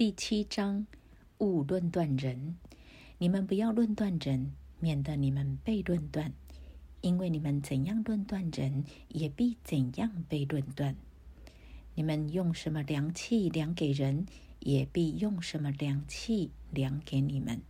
[0.00, 0.86] 第七章，
[1.40, 2.56] 勿论断人。
[3.18, 6.32] 你们不要论断人，免得你们被论断。
[7.02, 10.96] 因为你们怎样论断人，也必怎样被论断。
[11.94, 14.24] 你们用什么量器量给人，
[14.60, 17.60] 也必用什么量器量给你们。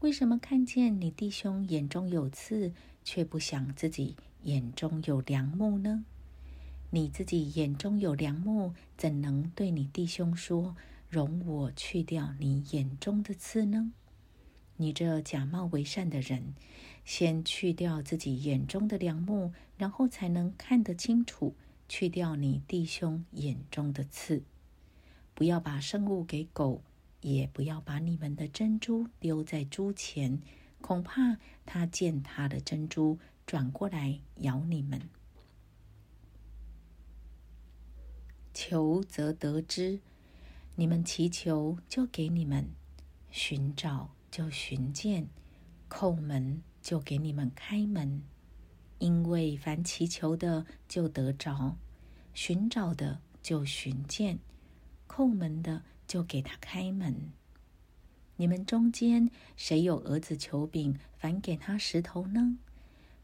[0.00, 2.72] 为什么看见你弟兄眼中有刺，
[3.04, 6.06] 却不想自己眼中有良木呢？
[6.88, 10.74] 你自己眼中有良木，怎能对你弟兄说？
[11.16, 13.90] 容我去掉你眼中的刺呢？
[14.76, 16.54] 你这假冒为善的人，
[17.06, 21.54] 先去掉自己眼中的梁木，然后才能看得清楚，
[21.88, 24.42] 去掉你弟兄眼中的刺。
[25.34, 26.82] 不要把生物给狗，
[27.22, 30.42] 也不要把你们的珍珠丢在猪前，
[30.82, 35.08] 恐怕它见它的珍珠转过来咬你们。
[38.52, 40.00] 求则得之。
[40.78, 42.64] 你们祈求，就给你们；
[43.30, 45.24] 寻找，就寻见；
[45.88, 48.22] 叩门，就给你们开门。
[48.98, 51.76] 因为凡祈求的，就得着；
[52.34, 54.36] 寻找的，就寻见；
[55.08, 57.32] 叩门的，就给他开门。
[58.36, 62.58] 你们中间谁有儿子求饼，反给他石头呢？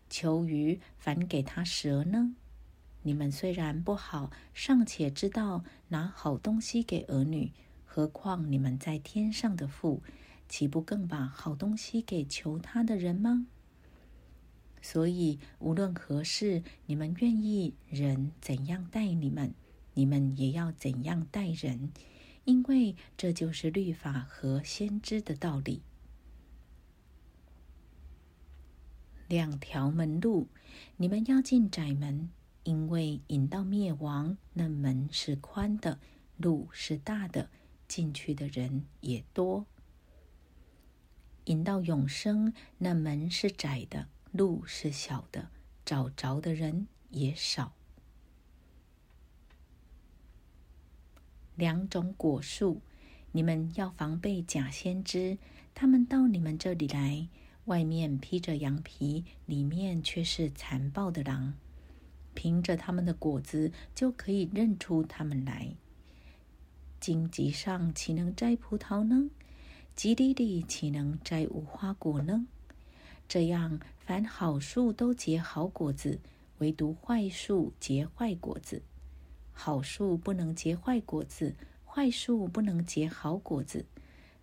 [0.09, 2.35] 求鱼，反给他蛇呢？
[3.03, 7.53] 你们虽然不好，尚且知道拿好东西给儿女，
[7.85, 10.03] 何况你们在天上的父，
[10.49, 13.47] 岂不更把好东西给求他的人吗？
[14.81, 19.55] 所以无论何事，你们愿意人怎样待你们，
[19.95, 21.93] 你们也要怎样待人，
[22.45, 25.83] 因为这就是律法和先知的道理。
[29.29, 30.49] 两条门路，
[30.97, 32.29] 你们要进窄门。
[32.65, 35.99] 因为引到灭亡，那门是宽的，
[36.37, 37.51] 路是大的，
[37.89, 39.65] 进去的人也多；
[41.47, 45.51] 引到永生，那门是窄的，路是小的，
[45.85, 47.73] 找着的人也少。
[51.57, 52.81] 两种果树，
[53.33, 55.37] 你们要防备假先知，
[55.75, 57.29] 他们到你们这里来，
[57.65, 61.55] 外面披着羊皮，里面却是残暴的狼。
[62.35, 65.75] 凭着他们的果子，就可以认出他们来。
[67.01, 69.31] 荆棘上岂能摘葡萄呢？
[69.95, 72.47] 棘地里岂能摘无花果呢？
[73.29, 76.21] 这样，凡好树都结好果子，
[76.59, 78.83] 唯独坏树结坏果子。
[79.53, 81.55] 好树不能结坏果子，
[81.85, 83.85] 坏树不能结好果子。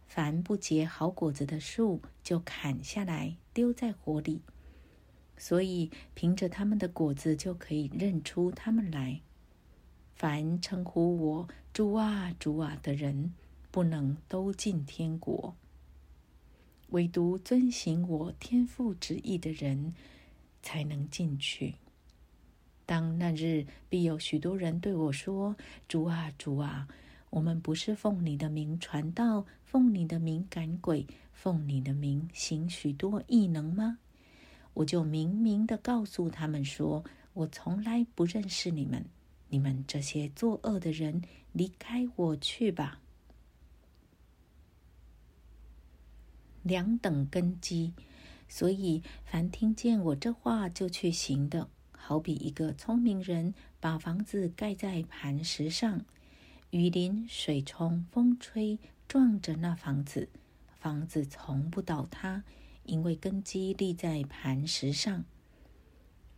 [0.05, 4.41] 凡不结好果子的树，就砍下来丢在火里。
[5.39, 9.21] 所以，凭着他们的果子就可以认出他们来。
[10.13, 13.33] 凡称呼我“主啊，主啊”的人，
[13.71, 15.55] 不能都进天国；
[16.89, 19.93] 唯独遵行我天父旨意的人，
[20.61, 21.75] 才能进去。
[22.85, 25.55] 当那日，必有许多人对我说
[25.87, 26.89] ：“主啊，主啊，
[27.29, 33.99] 我们不是奉你的名传道，奉你的名赶鬼，奉你的名行许多异能吗？”
[34.73, 37.03] 我就明明的告诉他们说
[37.33, 39.05] ：“我从来不认识你们，
[39.49, 41.21] 你们这些作恶的人，
[41.51, 43.01] 离开我去吧。”
[46.63, 47.93] 两等根基，
[48.47, 56.05] 所以凡听见我这话就去行的，好比一个聪明人把房子盖在磐石上，
[56.69, 58.77] 雨淋、水冲、风吹，
[59.07, 60.29] 撞着那房子，
[60.79, 62.43] 房子从不倒塌。
[62.89, 65.23] 因为根基立在磐石上，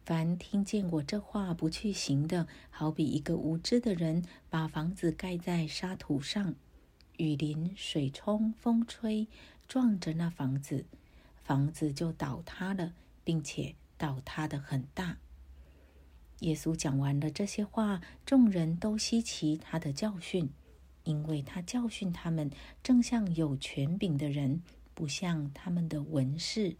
[0.04, 6.54] 凡听见我这话不去行的，好比一个无知的人把房子盖在沙土上，
[7.16, 9.30] 雨淋、水冲、风吹，
[9.66, 10.86] 撞着那房子，
[11.42, 15.20] 房子就倒塌了，并且倒塌的很大。
[16.40, 20.50] 耶稣讲完了这些话，众人都稀奇他的教训，
[21.06, 22.52] 因为他教训他们，
[22.84, 24.62] 正像有权柄的人。
[25.02, 26.78] 不像他们的纹饰。